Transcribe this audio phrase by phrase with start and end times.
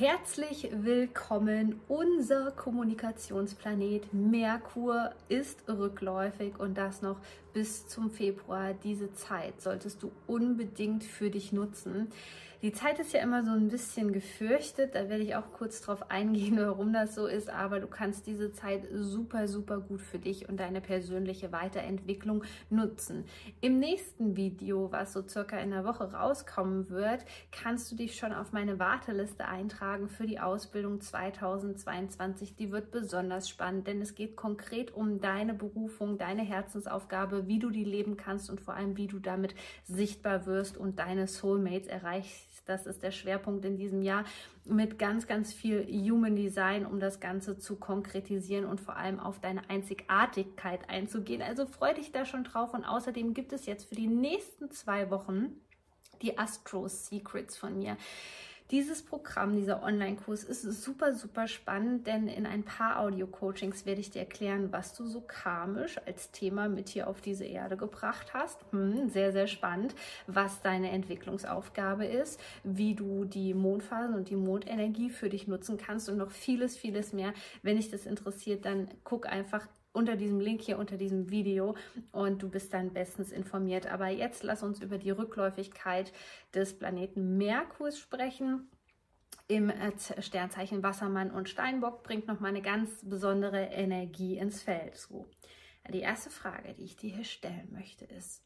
[0.00, 1.78] Herzlich willkommen.
[1.86, 7.18] Unser Kommunikationsplanet Merkur ist rückläufig und das noch
[7.52, 8.72] bis zum Februar.
[8.72, 12.10] Diese Zeit solltest du unbedingt für dich nutzen.
[12.62, 16.10] Die Zeit ist ja immer so ein bisschen gefürchtet, da werde ich auch kurz drauf
[16.10, 20.46] eingehen, warum das so ist, aber du kannst diese Zeit super, super gut für dich
[20.46, 23.24] und deine persönliche Weiterentwicklung nutzen.
[23.62, 28.34] Im nächsten Video, was so circa in der Woche rauskommen wird, kannst du dich schon
[28.34, 32.56] auf meine Warteliste eintragen für die Ausbildung 2022.
[32.56, 37.70] Die wird besonders spannend, denn es geht konkret um deine Berufung, deine Herzensaufgabe, wie du
[37.70, 42.49] die leben kannst und vor allem, wie du damit sichtbar wirst und deine Soulmates erreichst
[42.66, 44.24] das ist der Schwerpunkt in diesem Jahr
[44.64, 49.40] mit ganz, ganz viel Human Design, um das Ganze zu konkretisieren und vor allem auf
[49.40, 51.42] deine Einzigartigkeit einzugehen.
[51.42, 55.10] Also freu dich da schon drauf und außerdem gibt es jetzt für die nächsten zwei
[55.10, 55.60] Wochen
[56.22, 57.96] die Astro Secrets von mir.
[58.70, 64.10] Dieses Programm, dieser Online-Kurs ist super, super spannend, denn in ein paar Audio-Coachings werde ich
[64.10, 68.60] dir erklären, was du so karmisch als Thema mit hier auf diese Erde gebracht hast.
[68.70, 69.96] Hm, sehr, sehr spannend,
[70.28, 76.08] was deine Entwicklungsaufgabe ist, wie du die Mondphasen und die Mondenergie für dich nutzen kannst
[76.08, 77.32] und noch vieles, vieles mehr.
[77.62, 81.76] Wenn dich das interessiert, dann guck einfach unter diesem Link hier unter diesem Video
[82.12, 83.86] und du bist dann bestens informiert.
[83.86, 86.12] Aber jetzt lass uns über die Rückläufigkeit
[86.54, 88.68] des Planeten Merkur sprechen.
[89.48, 94.96] Im äh, Sternzeichen Wassermann und Steinbock bringt noch mal eine ganz besondere Energie ins Feld.
[94.96, 95.28] So.
[95.88, 98.44] Die erste Frage, die ich dir hier stellen möchte, ist,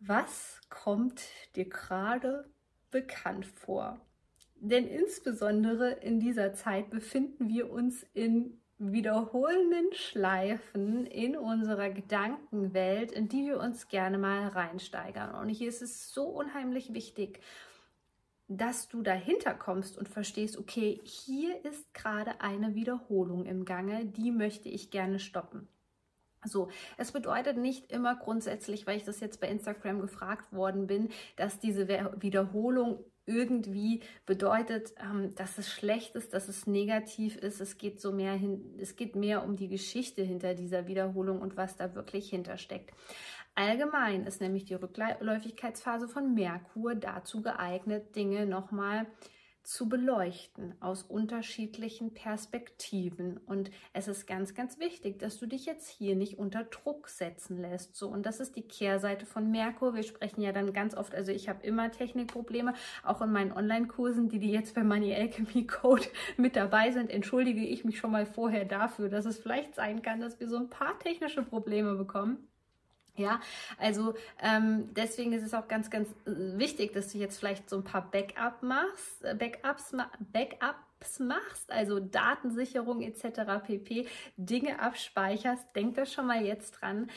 [0.00, 1.22] was kommt
[1.54, 2.50] dir gerade
[2.90, 4.00] bekannt vor?
[4.56, 13.28] Denn insbesondere in dieser Zeit befinden wir uns in wiederholenden Schleifen in unserer Gedankenwelt, in
[13.28, 15.34] die wir uns gerne mal reinsteigern.
[15.34, 17.40] Und hier ist es so unheimlich wichtig,
[18.48, 24.30] dass du dahinter kommst und verstehst, okay, hier ist gerade eine Wiederholung im Gange, die
[24.30, 25.68] möchte ich gerne stoppen.
[26.44, 31.08] So, es bedeutet nicht immer grundsätzlich, weil ich das jetzt bei Instagram gefragt worden bin,
[31.36, 37.60] dass diese Wiederholung irgendwie bedeutet, ähm, dass es schlecht ist, dass es negativ ist.
[37.60, 41.56] Es geht so mehr hin, es geht mehr um die Geschichte hinter dieser Wiederholung und
[41.56, 42.92] was da wirklich hintersteckt.
[43.54, 49.06] Allgemein ist nämlich die Rückläufigkeitsphase von Merkur dazu geeignet, Dinge nochmal mal
[49.66, 53.38] zu beleuchten aus unterschiedlichen Perspektiven.
[53.46, 57.60] Und es ist ganz, ganz wichtig, dass du dich jetzt hier nicht unter Druck setzen
[57.60, 57.96] lässt.
[57.96, 59.94] So, und das ist die Kehrseite von Merkur.
[59.94, 64.28] Wir sprechen ja dann ganz oft, also ich habe immer Technikprobleme, auch in meinen Online-Kursen,
[64.28, 66.06] die, die jetzt bei Money Alchemy Code
[66.36, 70.20] mit dabei sind, entschuldige ich mich schon mal vorher dafür, dass es vielleicht sein kann,
[70.20, 72.48] dass wir so ein paar technische Probleme bekommen.
[73.16, 73.40] Ja,
[73.78, 77.76] also ähm, deswegen ist es auch ganz, ganz äh, wichtig, dass du jetzt vielleicht so
[77.76, 79.94] ein paar Backup machst, äh, Backups,
[80.32, 83.64] Backups machst, also Datensicherung etc.
[83.66, 84.06] pp.
[84.36, 85.66] Dinge abspeicherst.
[85.74, 87.08] Denk da schon mal jetzt dran.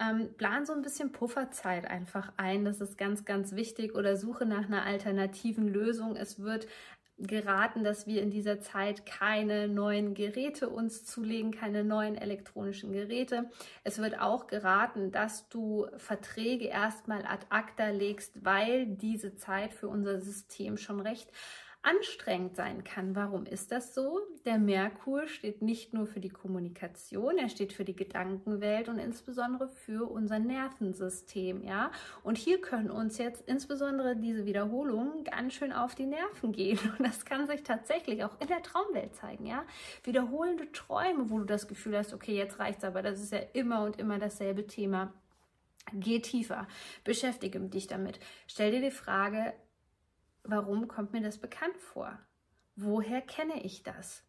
[0.00, 2.64] Ähm, plan so ein bisschen Pufferzeit einfach ein.
[2.64, 3.94] Das ist ganz, ganz wichtig.
[3.94, 6.16] Oder suche nach einer alternativen Lösung.
[6.16, 6.66] Es wird
[7.18, 13.50] geraten, dass wir in dieser Zeit keine neuen Geräte uns zulegen, keine neuen elektronischen Geräte.
[13.84, 19.88] Es wird auch geraten, dass du Verträge erstmal ad acta legst, weil diese Zeit für
[19.88, 21.30] unser System schon recht
[21.82, 23.16] anstrengend sein kann.
[23.16, 24.20] Warum ist das so?
[24.44, 29.68] Der Merkur steht nicht nur für die Kommunikation, er steht für die Gedankenwelt und insbesondere
[29.68, 31.90] für unser Nervensystem, ja?
[32.22, 37.04] Und hier können uns jetzt insbesondere diese Wiederholungen ganz schön auf die Nerven gehen und
[37.06, 39.64] das kann sich tatsächlich auch in der Traumwelt zeigen, ja?
[40.04, 43.84] Wiederholende Träume, wo du das Gefühl hast, okay, jetzt reicht's aber, das ist ja immer
[43.84, 45.12] und immer dasselbe Thema.
[45.92, 46.68] Geh tiefer,
[47.02, 48.20] beschäftige dich damit.
[48.46, 49.52] Stell dir die Frage,
[50.44, 52.18] Warum kommt mir das bekannt vor?
[52.74, 54.24] Woher kenne ich das?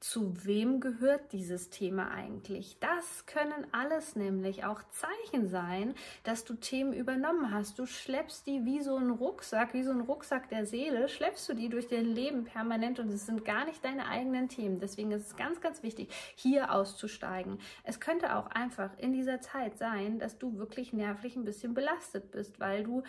[0.00, 2.78] Zu wem gehört dieses Thema eigentlich?
[2.80, 5.94] Das können alles nämlich auch Zeichen sein,
[6.24, 7.78] dass du Themen übernommen hast.
[7.78, 11.54] Du schleppst die wie so ein Rucksack, wie so ein Rucksack der Seele, schleppst du
[11.54, 14.80] die durch dein Leben permanent und es sind gar nicht deine eigenen Themen.
[14.80, 17.58] Deswegen ist es ganz, ganz wichtig, hier auszusteigen.
[17.84, 22.30] Es könnte auch einfach in dieser Zeit sein, dass du wirklich nervlich ein bisschen belastet
[22.30, 23.02] bist, weil du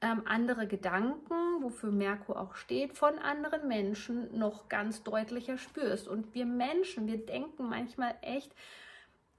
[0.00, 6.08] ähm, andere Gedanken, wofür Merkur auch steht, von anderen Menschen noch ganz deutlicher spürst.
[6.08, 8.54] Und wir Menschen, wir denken manchmal echt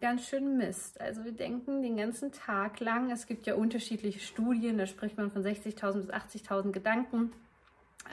[0.02, 1.00] ganz schön Mist.
[1.00, 5.32] Also wir denken den ganzen Tag lang, es gibt ja unterschiedliche Studien, da spricht man
[5.32, 7.32] von 60.000 bis 80.000 Gedanken.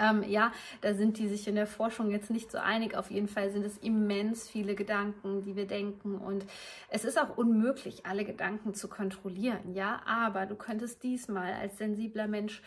[0.01, 2.97] Ähm, ja, da sind die sich in der Forschung jetzt nicht so einig.
[2.97, 6.17] Auf jeden Fall sind es immens viele Gedanken, die wir denken.
[6.17, 6.47] Und
[6.89, 9.75] es ist auch unmöglich, alle Gedanken zu kontrollieren.
[9.75, 12.63] Ja, aber du könntest diesmal als sensibler Mensch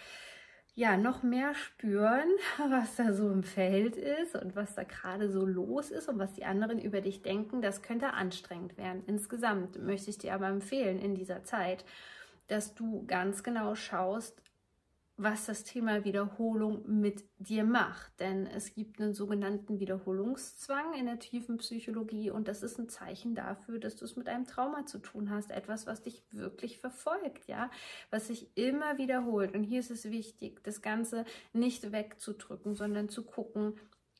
[0.75, 2.27] ja noch mehr spüren,
[2.69, 6.33] was da so im Feld ist und was da gerade so los ist und was
[6.33, 7.62] die anderen über dich denken.
[7.62, 9.04] Das könnte anstrengend werden.
[9.07, 11.86] Insgesamt möchte ich dir aber empfehlen in dieser Zeit,
[12.48, 14.42] dass du ganz genau schaust,
[15.17, 18.19] was das Thema Wiederholung mit dir macht.
[18.19, 23.33] Denn es gibt einen sogenannten Wiederholungszwang in der tiefen Psychologie und das ist ein Zeichen
[23.33, 25.51] dafür, dass du es mit einem Trauma zu tun hast.
[25.51, 27.71] Etwas, was dich wirklich verfolgt, ja,
[28.09, 29.53] was sich immer wiederholt.
[29.56, 31.23] Und hier ist es wichtig, das Ganze
[31.53, 33.73] nicht wegzudrücken, sondern zu gucken,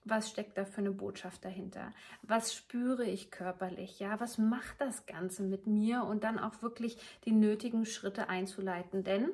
[0.06, 1.92] was steckt da für eine Botschaft dahinter?
[2.21, 4.00] Was spüre ich körperlich?
[4.00, 6.03] Ja, was macht das Ganze mit mir?
[6.03, 9.03] Und dann auch wirklich die nötigen Schritte einzuleiten.
[9.03, 9.31] Denn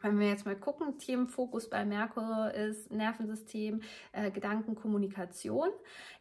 [0.00, 3.80] wenn wir jetzt mal gucken, Themenfokus bei Merkur ist Nervensystem,
[4.12, 5.68] äh, Gedankenkommunikation.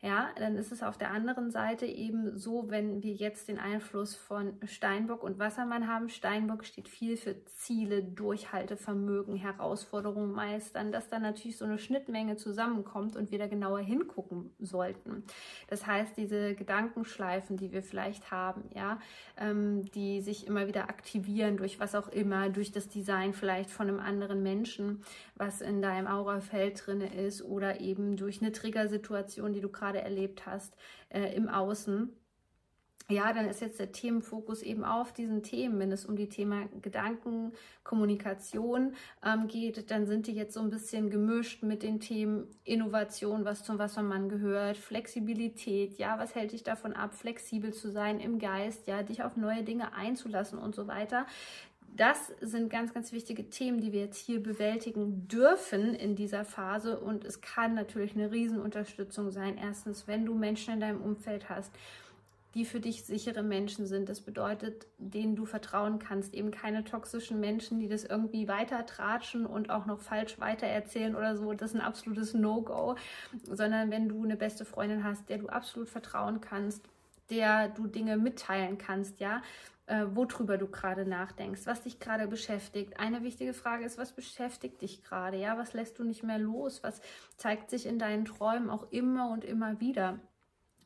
[0.02, 4.16] Ja, dann ist es auf der anderen Seite eben so, wenn wir jetzt den Einfluss
[4.16, 6.10] von Steinbock und Wassermann haben.
[6.10, 13.16] Steinbock steht viel für Ziele, Durchhaltevermögen, Herausforderungen meistern, dass da natürlich so eine Schnittmenge zusammenkommt
[13.16, 15.24] und wir da genauer hingucken sollten.
[15.68, 19.00] Das heißt, diese Gedankenschleifen, die wir vielleicht haben, ja,
[19.38, 23.70] ähm, die sich immer wieder aktivieren durch was auch immer, durch das Design vielleicht vielleicht
[23.70, 25.04] von einem anderen Menschen,
[25.36, 30.46] was in deinem Aurafeld drin ist oder eben durch eine Triggersituation, die du gerade erlebt
[30.46, 30.76] hast,
[31.10, 32.10] äh, im Außen.
[33.10, 35.80] Ja, dann ist jetzt der Themenfokus eben auf diesen Themen.
[35.80, 37.54] Wenn es um die Thema Gedanken,
[37.86, 43.46] Kommunikation ähm, geht, dann sind die jetzt so ein bisschen gemischt mit den Themen Innovation,
[43.46, 48.40] was zum Wassermann gehört, Flexibilität, ja, was hält dich davon ab, flexibel zu sein im
[48.40, 51.26] Geist, ja, dich auf neue Dinge einzulassen und so weiter
[52.00, 57.00] das sind ganz, ganz wichtige Themen, die wir jetzt hier bewältigen dürfen in dieser Phase.
[57.00, 59.58] Und es kann natürlich eine Riesenunterstützung sein.
[59.58, 61.72] Erstens, wenn du Menschen in deinem Umfeld hast,
[62.54, 64.10] die für dich sichere Menschen sind.
[64.10, 66.34] Das bedeutet, denen du vertrauen kannst.
[66.34, 71.38] Eben keine toxischen Menschen, die das irgendwie weiter tratschen und auch noch falsch weitererzählen oder
[71.38, 71.54] so.
[71.54, 72.96] Das ist ein absolutes No-Go.
[73.44, 76.82] Sondern wenn du eine beste Freundin hast, der du absolut vertrauen kannst,
[77.30, 79.44] der du Dinge mitteilen kannst, ja,
[79.88, 83.00] äh, worüber du gerade nachdenkst, was dich gerade beschäftigt.
[83.00, 85.38] Eine wichtige Frage ist, was beschäftigt dich gerade?
[85.38, 86.84] Ja, was lässt du nicht mehr los?
[86.84, 87.02] Was
[87.38, 90.20] zeigt sich in deinen Träumen auch immer und immer wieder?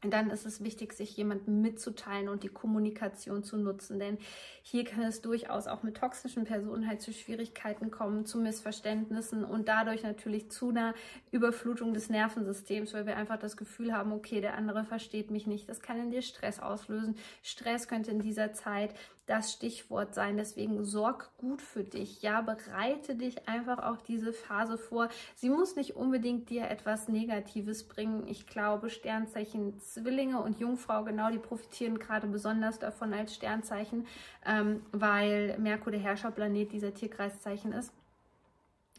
[0.10, 4.00] Dann ist es wichtig, sich jemandem mitzuteilen und die Kommunikation zu nutzen.
[4.00, 4.18] Denn
[4.64, 9.68] hier kann es durchaus auch mit toxischen Personen halt zu Schwierigkeiten kommen, zu Missverständnissen und
[9.68, 10.96] dadurch natürlich zu einer
[11.32, 15.70] Überflutung des Nervensystems, weil wir einfach das Gefühl haben, okay, der andere versteht mich nicht.
[15.70, 17.16] Das kann in dir Stress auslösen.
[17.44, 18.96] Stress könnte in dieser Zeit
[19.32, 20.36] das Stichwort sein.
[20.36, 22.22] Deswegen sorg gut für dich.
[22.22, 25.08] Ja, bereite dich einfach auf diese Phase vor.
[25.36, 28.28] Sie muss nicht unbedingt dir etwas Negatives bringen.
[28.28, 34.06] Ich glaube, Sternzeichen Zwillinge und Jungfrau, genau, die profitieren gerade besonders davon als Sternzeichen,
[34.46, 37.94] ähm, weil Merkur der Herrscherplanet dieser Tierkreiszeichen ist.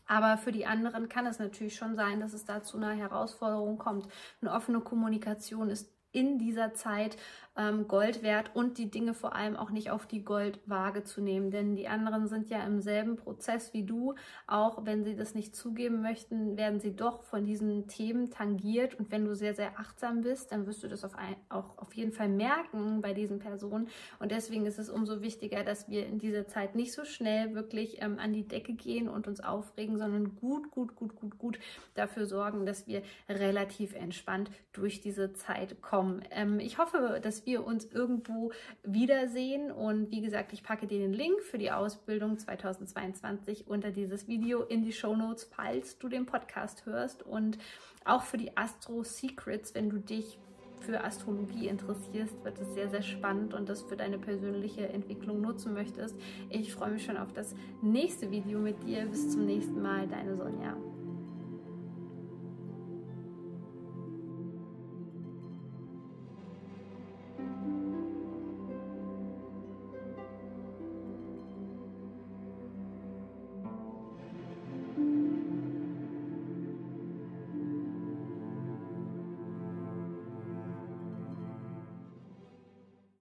[0.07, 3.77] Aber für die anderen kann es natürlich schon sein, dass es da zu einer Herausforderung
[3.77, 4.09] kommt.
[4.41, 7.17] Eine offene Kommunikation ist in dieser Zeit
[7.57, 11.51] ähm, Gold wert und die Dinge vor allem auch nicht auf die Goldwaage zu nehmen.
[11.51, 14.15] Denn die anderen sind ja im selben Prozess wie du.
[14.47, 18.95] Auch wenn sie das nicht zugeben möchten, werden sie doch von diesen Themen tangiert.
[18.99, 21.95] Und wenn du sehr, sehr achtsam bist, dann wirst du das auf ein, auch auf
[21.95, 23.89] jeden Fall merken bei diesen Personen.
[24.19, 28.01] Und deswegen ist es umso wichtiger, dass wir in dieser Zeit nicht so schnell wirklich
[28.01, 31.59] ähm, an die Decke gehen und uns aufregen, sondern gut, gut, gut, gut, gut
[31.95, 36.02] dafür sorgen, dass wir relativ entspannt durch diese Zeit kommen.
[36.31, 39.71] Ähm, ich hoffe, dass wir uns irgendwo wiedersehen.
[39.71, 44.63] Und wie gesagt, ich packe dir den Link für die Ausbildung 2022 unter dieses Video
[44.63, 47.23] in die Show Notes, falls du den Podcast hörst.
[47.23, 47.59] Und
[48.05, 50.39] auch für die Astro Secrets, wenn du dich
[50.83, 55.73] für Astrologie interessierst, wird es sehr, sehr spannend und das für deine persönliche Entwicklung nutzen
[55.73, 56.17] möchtest.
[56.51, 59.07] Ich freue mich schon auf das nächste Video mit dir.
[59.07, 60.77] Bis zum nächsten Mal, deine Sonja.